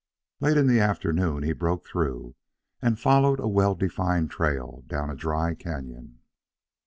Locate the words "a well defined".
3.39-4.31